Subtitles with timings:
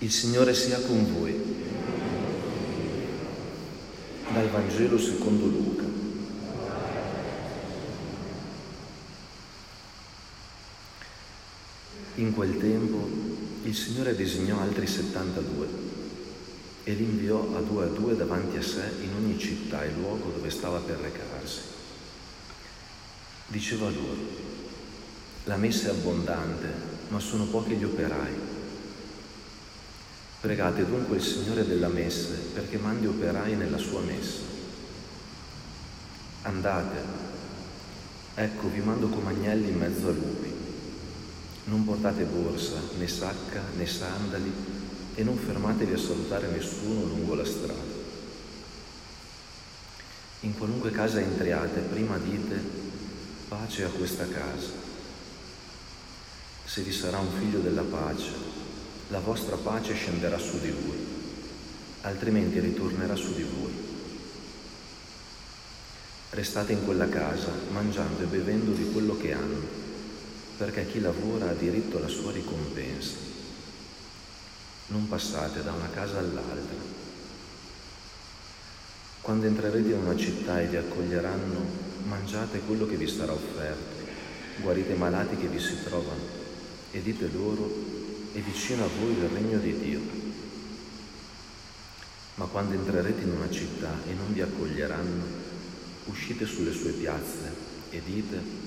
[0.00, 1.34] Il Signore sia con voi.
[4.32, 5.86] Dal Vangelo secondo Luca.
[12.14, 13.08] In quel tempo
[13.64, 15.66] il Signore disegnò altri 72
[16.84, 20.30] e li inviò a due a due davanti a sé in ogni città e luogo
[20.30, 21.60] dove stava per recarsi.
[23.48, 24.16] Diceva loro,
[25.44, 26.68] la messa è abbondante,
[27.08, 28.57] ma sono pochi gli operai.
[30.40, 34.42] Pregate dunque il Signore della messe perché mandi operai nella sua messa.
[36.42, 36.96] Andate,
[38.34, 40.54] ecco vi mando come agnelli in mezzo a lupi.
[41.64, 44.52] Non portate borsa, né sacca, né sandali
[45.16, 47.96] e non fermatevi a salutare nessuno lungo la strada.
[50.40, 52.62] In qualunque casa entriate, prima dite
[53.48, 54.70] pace a questa casa.
[56.64, 58.67] Se vi sarà un figlio della pace,
[59.08, 61.06] la vostra pace scenderà su di lui,
[62.02, 63.72] altrimenti ritornerà su di voi.
[66.30, 69.66] Restate in quella casa, mangiando e bevendo di quello che hanno,
[70.58, 73.16] perché chi lavora ha diritto alla sua ricompensa.
[74.88, 76.96] Non passate da una casa all'altra.
[79.22, 81.64] Quando entrerete in una città e vi accoglieranno,
[82.04, 84.06] mangiate quello che vi sarà offerto,
[84.60, 86.36] guarite i malati che vi si trovano
[86.90, 88.07] e dite loro
[88.38, 90.00] è vicino a voi il regno di Dio.
[92.36, 95.24] Ma quando entrerete in una città e non vi accoglieranno,
[96.04, 97.52] uscite sulle sue piazze
[97.90, 98.66] e dite,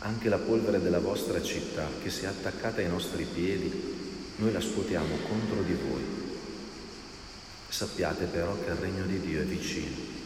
[0.00, 3.96] anche la polvere della vostra città che si è attaccata ai nostri piedi,
[4.36, 6.04] noi la scuotiamo contro di voi.
[7.68, 10.16] Sappiate però che il regno di Dio è vicino.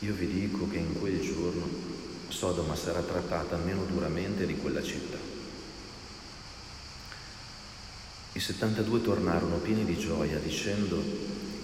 [0.00, 1.68] Io vi dico che in quel giorno
[2.28, 5.39] Sodoma sarà trattata meno duramente di quella città.
[8.40, 10.98] I 72 tornarono pieni di gioia dicendo,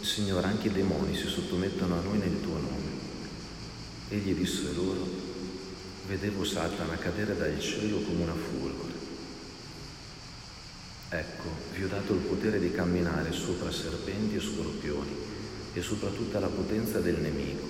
[0.03, 2.91] Signore, anche i demoni si sottomettono a noi nel tuo nome.
[4.11, 5.09] Egli disse loro,
[6.07, 8.93] vedevo Satana cadere dal cielo come una fulgore.
[11.09, 15.17] Ecco, vi ho dato il potere di camminare sopra serpenti e scorpioni
[15.73, 17.67] e sopra tutta la potenza del nemico.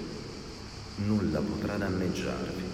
[0.96, 2.64] Nulla potrà danneggiarvi.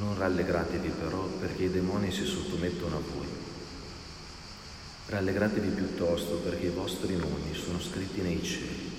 [0.00, 3.45] Non rallegratevi però perché i demoni si sottomettono a voi
[5.08, 8.90] Rallegratevi piuttosto perché i vostri nomi sono scritti nei cieli.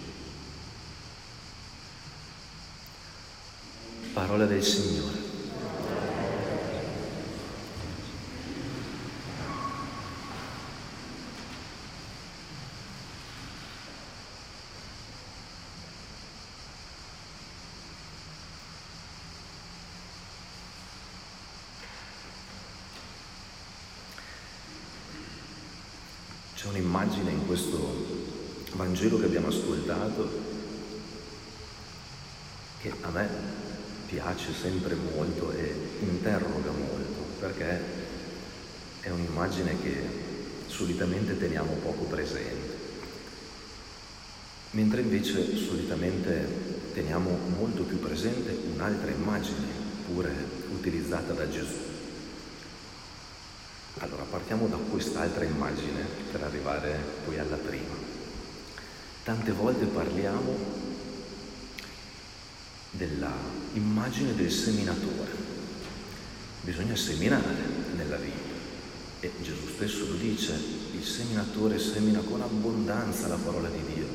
[4.14, 5.27] Parola del Signore.
[26.58, 28.04] C'è un'immagine in questo
[28.72, 30.28] Vangelo che abbiamo ascoltato
[32.80, 33.30] che a me
[34.08, 37.80] piace sempre molto e interroga molto perché
[39.02, 40.02] è un'immagine che
[40.66, 42.76] solitamente teniamo poco presente,
[44.72, 49.68] mentre invece solitamente teniamo molto più presente un'altra immagine
[50.08, 50.34] pure
[50.72, 51.87] utilizzata da Gesù
[54.00, 57.96] allora partiamo da quest'altra immagine per arrivare poi alla prima.
[59.24, 60.56] Tante volte parliamo
[62.92, 63.32] della
[63.74, 65.46] immagine del seminatore.
[66.62, 67.56] Bisogna seminare
[67.96, 68.56] nella vita
[69.20, 70.54] e Gesù stesso lo dice,
[70.94, 74.08] il seminatore semina con abbondanza la parola di Dio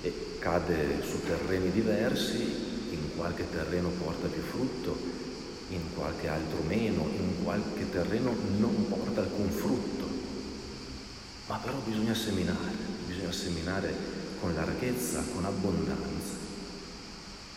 [0.00, 4.96] e cade su terreni diversi, in qualche terreno porta più frutto,
[5.74, 10.08] in qualche altro meno, in qualche terreno non porta alcun frutto.
[11.46, 12.72] Ma però bisogna seminare,
[13.06, 13.94] bisogna seminare
[14.40, 16.42] con larghezza, con abbondanza.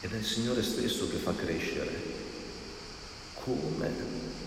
[0.01, 2.25] Ed è il Signore stesso che fa crescere,
[3.44, 3.91] come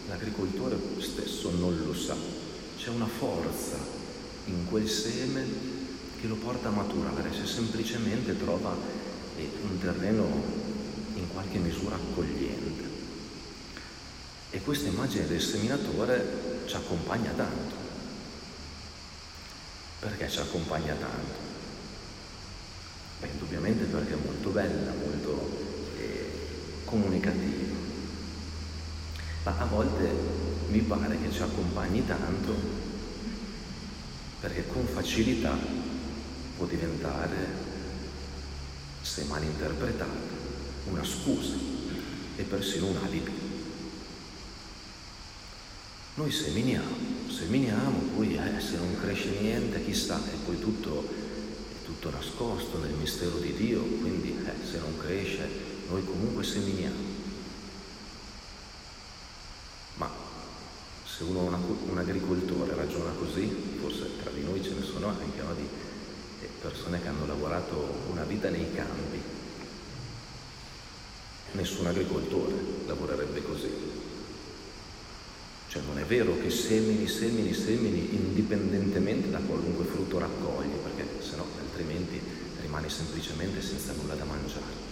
[0.09, 2.17] l'agricoltore stesso non lo sa.
[2.77, 3.77] C'è una forza
[4.47, 5.45] in quel seme
[6.21, 8.77] che lo porta a maturare se semplicemente trova
[9.37, 10.25] eh, un terreno
[11.15, 12.70] in qualche misura accogliente.
[14.53, 17.75] E questa immagine del seminatore ci accompagna tanto.
[20.01, 21.49] Perché ci accompagna tanto?
[23.21, 25.59] Beh, indubbiamente perché è molto bella, molto
[25.99, 26.33] eh,
[26.85, 27.75] comunicativa.
[29.45, 30.11] Ma a volte
[30.69, 32.89] mi pare che ci accompagni tanto
[34.41, 35.55] perché con facilità
[36.57, 37.37] può diventare,
[39.03, 40.11] se mal interpretata,
[40.87, 41.57] una scusa
[42.37, 43.50] e persino un alibi.
[46.15, 46.97] Noi seminiamo,
[47.31, 52.93] seminiamo, poi eh, se non cresce niente, chissà, e poi tutto, è tutto nascosto nel
[52.95, 55.49] mistero di Dio, quindi eh, se non cresce,
[55.89, 56.97] noi comunque seminiamo.
[59.95, 60.11] Ma
[61.05, 65.41] se uno, un, un agricoltore ragiona così, forse tra di noi ce ne sono anche
[65.41, 65.67] no, di
[66.43, 69.23] eh, persone che hanno lavorato una vita nei campi.
[71.53, 72.55] Nessun agricoltore
[72.87, 74.10] lavorerebbe così.
[75.71, 81.37] Cioè non è vero che semini, semini, semini indipendentemente da qualunque frutto raccogli, perché se
[81.37, 82.21] no altrimenti
[82.61, 84.89] rimani semplicemente senza nulla da mangiare.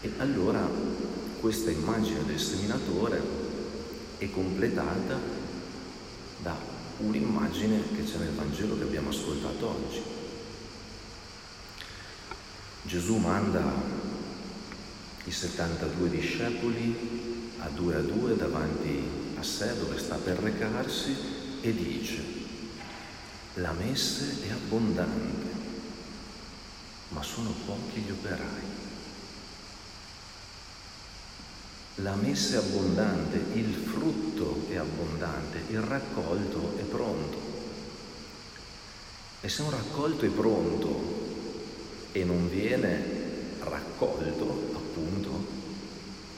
[0.00, 0.66] E allora
[1.40, 3.20] questa immagine del seminatore
[4.16, 5.20] è completata
[6.38, 6.56] da
[7.00, 10.00] un'immagine che c'è nel Vangelo che abbiamo ascoltato oggi.
[12.84, 13.93] Gesù manda
[15.24, 19.02] i 72 discepoli a due a due davanti
[19.36, 21.16] a sé dove sta per recarsi
[21.60, 22.22] e dice,
[23.54, 25.46] la messe è abbondante,
[27.08, 28.72] ma sono pochi gli operai.
[31.98, 37.38] La messa è abbondante, il frutto è abbondante, il raccolto è pronto.
[39.40, 41.22] E se un raccolto è pronto
[42.12, 45.44] e non viene raccolto, appunto,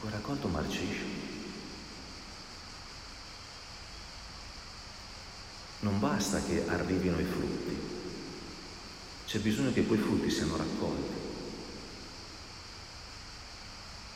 [0.00, 1.04] quel raccolto marcisce.
[5.80, 7.78] Non basta che arrivino i frutti,
[9.26, 11.24] c'è bisogno che quei frutti siano raccolti.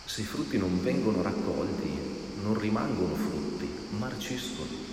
[0.06, 1.90] Se i frutti non vengono raccolti,
[2.42, 4.88] non rimangono frutti, marciscono.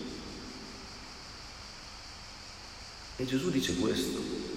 [3.15, 4.56] E Gesù dice questo.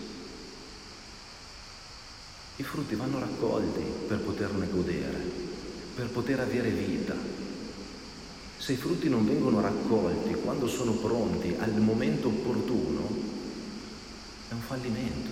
[2.61, 5.19] I frutti vanno raccolti per poterne godere,
[5.95, 7.17] per poter avere vita,
[8.59, 13.09] se i frutti non vengono raccolti quando sono pronti al momento opportuno,
[14.51, 15.31] è un fallimento.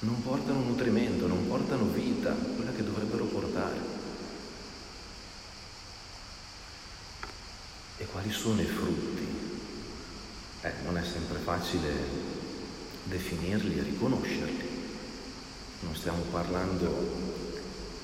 [0.00, 3.78] Non portano nutrimento, non portano vita, quella che dovrebbero portare.
[7.96, 9.26] E quali sono i frutti?
[10.60, 11.94] Eh, non è sempre facile
[13.04, 14.67] definirli e riconoscerli.
[15.80, 17.36] Non stiamo parlando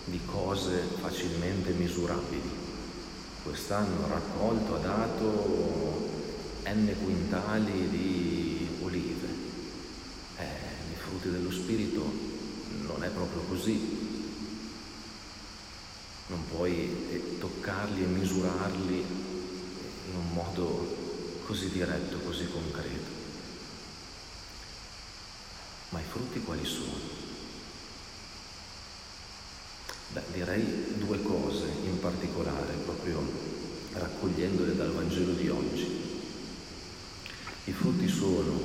[0.04, 2.64] di cose facilmente misurabili
[3.44, 6.10] quest'anno raccolto, ha dato
[6.64, 9.28] n quintali di olive.
[10.38, 12.10] Eh, i frutti dello Spirito
[12.86, 14.02] non è proprio così.
[16.28, 18.98] Non puoi eh, toccarli e misurarli
[20.08, 23.12] in un modo così diretto, così concreto.
[25.90, 27.22] Ma i frutti quali sono?
[30.14, 33.18] Beh, direi due cose in particolare, proprio
[33.92, 36.02] raccogliendole dal Vangelo di oggi.
[37.64, 38.60] I frutti sono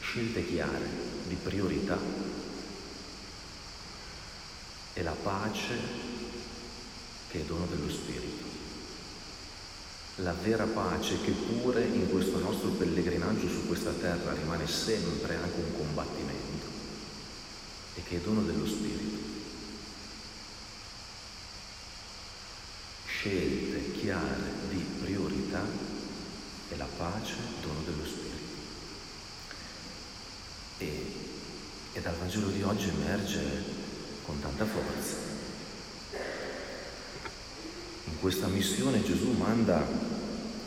[0.00, 0.86] scelte chiare
[1.26, 1.98] di priorità
[4.94, 5.74] e la pace
[7.28, 8.46] che è dono dello Spirito.
[10.16, 15.60] La vera pace che pure in questo nostro pellegrinaggio su questa terra rimane sempre anche
[15.60, 16.66] un combattimento
[17.94, 19.37] e che è dono dello Spirito.
[23.18, 25.64] Scelte chiare di priorità
[26.70, 28.36] e la pace, dono dello Spirito.
[30.78, 31.12] E,
[31.94, 33.64] e dal Vangelo di oggi emerge
[34.24, 35.16] con tanta forza.
[38.04, 39.84] In questa missione Gesù manda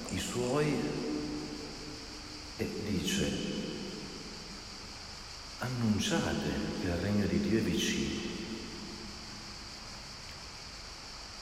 [0.09, 0.75] i suoi
[2.57, 3.31] e dice,
[5.59, 6.49] annunciate
[6.81, 8.30] che il regno di Dio è vicino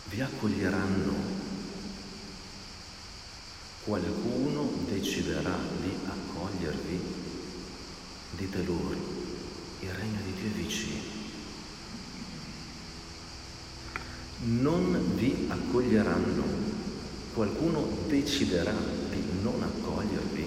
[0.09, 1.37] vi accoglieranno.
[3.83, 6.99] Qualcuno deciderà di accogliervi.
[8.37, 8.95] Dite loro,
[9.79, 11.17] il regno di Dio è vicino.
[14.41, 16.43] Non vi accoglieranno.
[17.33, 18.73] Qualcuno deciderà
[19.11, 20.45] di non accogliervi.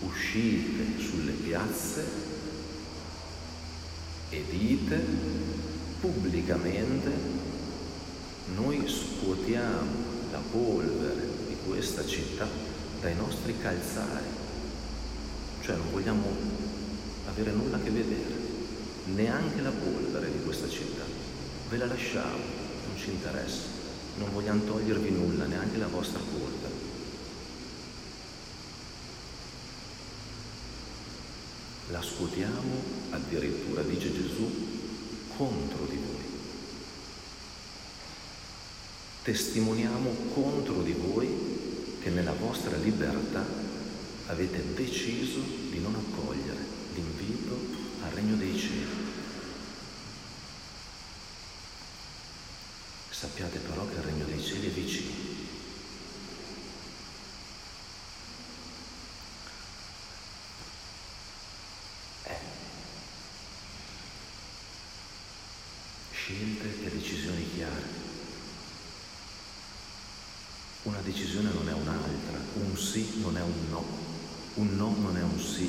[0.00, 2.30] Uscite sulle piazze
[4.30, 5.61] e dite
[6.02, 7.10] pubblicamente
[8.56, 9.90] noi scuotiamo
[10.32, 12.48] la polvere di questa città
[13.00, 14.26] dai nostri calzari,
[15.60, 16.26] cioè non vogliamo
[17.28, 18.34] avere nulla a che vedere,
[19.14, 21.04] neanche la polvere di questa città,
[21.70, 22.42] ve la lasciamo,
[22.88, 23.62] non ci interessa,
[24.18, 26.90] non vogliamo togliervi nulla, neanche la vostra polvere.
[31.90, 34.72] La scuotiamo addirittura, dice Gesù,
[35.42, 36.22] contro di voi.
[39.22, 43.44] testimoniamo contro di voi che nella vostra libertà
[44.26, 47.56] avete deciso di non accogliere l'invito
[48.02, 49.10] al regno dei cieli.
[53.10, 55.31] Sappiate però che il regno dei cieli è vicino.
[66.24, 67.82] Scelte e decisioni chiare.
[70.84, 73.84] Una decisione non è un'altra, un sì non è un no,
[74.54, 75.68] un no non è un sì.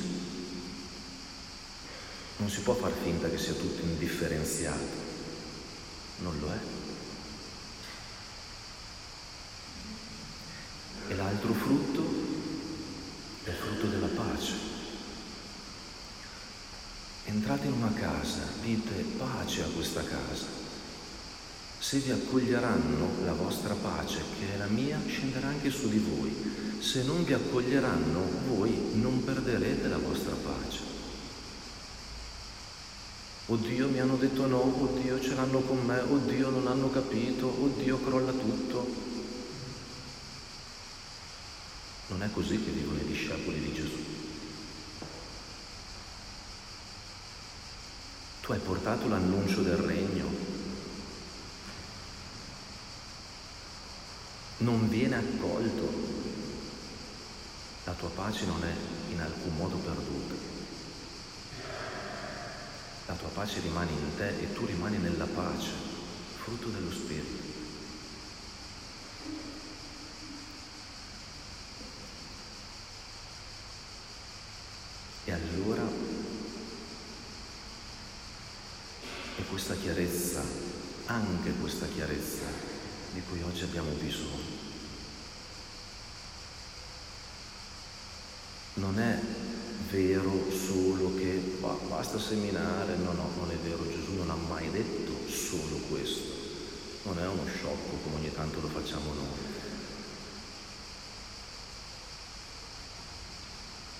[2.38, 4.86] Non si può far finta che sia tutto indifferenziato,
[6.20, 6.60] non lo è.
[11.08, 12.02] E l'altro frutto
[13.44, 14.73] è il frutto della pace.
[17.34, 20.64] Entrate in una casa, dite pace a questa casa
[21.84, 26.80] se vi accoglieranno la vostra pace, che è la mia, scenderà anche su di voi.
[26.80, 30.80] Se non vi accoglieranno, voi non perderete la vostra pace.
[33.48, 38.00] Oddio mi hanno detto no, oddio ce l'hanno con me, oddio non hanno capito, oddio
[38.00, 38.96] crolla tutto.
[42.08, 44.23] Non è così che vivono i discepoli di Gesù.
[48.44, 50.26] Tu hai portato l'annuncio del regno,
[54.58, 55.90] non viene accolto,
[57.86, 60.34] la tua pace non è in alcun modo perduta.
[63.06, 65.70] La tua pace rimane in te e tu rimani nella pace,
[66.44, 67.52] frutto dello Spirito.
[75.24, 75.84] E allora
[79.36, 80.42] è questa chiarezza,
[81.06, 82.42] anche questa chiarezza,
[83.14, 84.62] di cui oggi abbiamo bisogno.
[88.74, 89.20] Non è
[89.92, 91.58] vero solo che
[91.88, 96.34] basta seminare, no, no, non è vero, Gesù non ha mai detto solo questo,
[97.04, 99.52] non è uno sciocco come ogni tanto lo facciamo noi.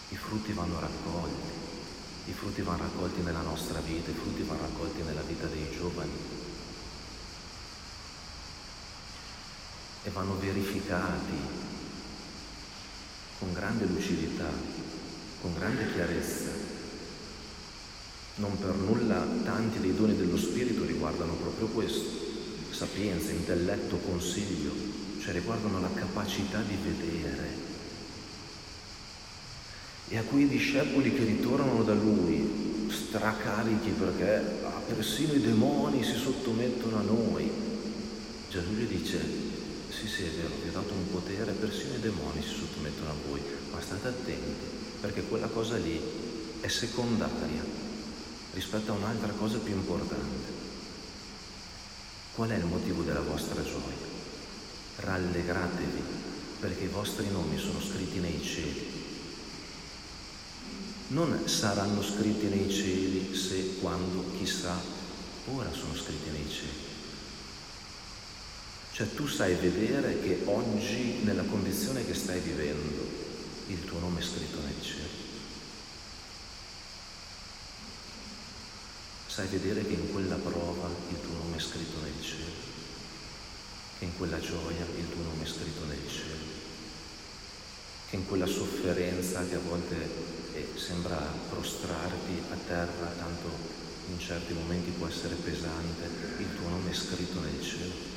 [0.10, 1.63] I frutti vanno raccolti,
[2.26, 6.12] i frutti vanno raccolti nella nostra vita, i frutti vanno raccolti nella vita dei giovani,
[10.04, 11.38] e vanno verificati
[13.40, 14.50] con grande lucidità,
[15.42, 16.72] con grande chiarezza.
[18.36, 22.10] Non per nulla tanti dei doni dello Spirito riguardano proprio questo,
[22.72, 24.72] sapienza, intelletto, consiglio,
[25.22, 27.73] cioè riguardano la capacità di vedere.
[30.14, 36.14] E a quei discepoli che ritornano da lui, stracarichi perché ah, persino i demoni si
[36.14, 37.50] sottomettono a noi,
[38.48, 39.20] Gesù gli dice,
[39.90, 43.16] sì, sì, è vero, vi ho dato un potere, persino i demoni si sottomettono a
[43.28, 43.42] voi,
[43.72, 44.68] ma state attenti,
[45.02, 46.00] perché quella cosa lì
[46.60, 47.66] è secondaria
[48.54, 50.52] rispetto a un'altra cosa più importante.
[52.36, 54.12] Qual è il motivo della vostra gioia?
[54.98, 56.02] Rallegratevi,
[56.60, 59.03] perché i vostri nomi sono scritti nei cieli.
[61.08, 64.80] Non saranno scritti nei cieli se, quando, chissà,
[65.54, 66.92] ora sono scritti nei cieli.
[68.94, 73.08] Cioè tu sai vedere che oggi, nella condizione che stai vivendo,
[73.68, 75.22] il tuo nome è scritto nel cielo.
[79.28, 82.52] Sai vedere che in quella prova il tuo nome è scritto nel cielo,
[83.98, 86.63] che in quella gioia il tuo nome è scritto nel cielo, che
[88.14, 89.96] in quella sofferenza che a volte
[90.54, 91.18] eh, sembra
[91.50, 93.50] prostrarti a terra, tanto
[94.10, 98.12] in certi momenti può essere pesante, il tuo nome è scritto nel cielo.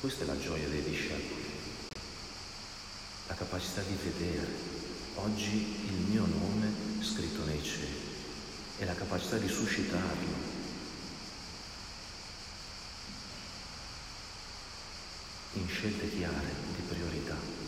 [0.00, 1.44] Questa è la gioia dei discepoli,
[3.26, 4.48] la capacità di vedere
[5.16, 8.08] oggi il mio nome scritto nei cieli
[8.78, 10.58] e la capacità di suscitarlo.
[15.54, 17.59] in scelte chiare di priorità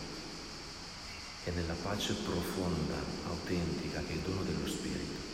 [1.45, 2.95] e nella pace profonda,
[3.27, 5.31] autentica che è il dono dello Spirito.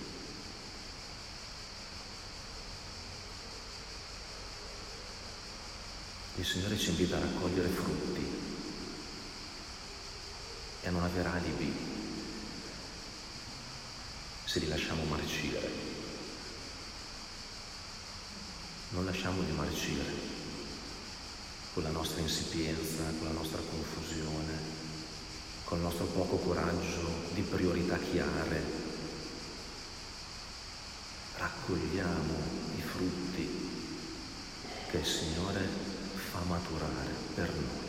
[6.36, 8.26] Il Signore ci invita a raccogliere frutti
[10.82, 11.74] e a non avere alibi
[14.46, 15.98] se li lasciamo marcire.
[18.92, 20.04] Non lasciamoli marcire
[21.74, 24.79] con la nostra insipienza, con la nostra confusione,
[25.70, 28.88] con il nostro poco coraggio di priorità chiare.
[31.38, 32.34] Raccogliamo
[32.76, 33.70] i frutti
[34.90, 35.68] che il Signore
[36.48, 37.89] maturare per noi.